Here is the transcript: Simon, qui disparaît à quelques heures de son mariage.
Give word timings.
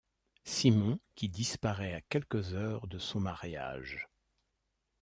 Simon, 0.45 0.97
qui 1.13 1.29
disparaît 1.29 1.93
à 1.93 2.01
quelques 2.01 2.55
heures 2.55 2.87
de 2.87 2.97
son 2.97 3.19
mariage. 3.19 4.09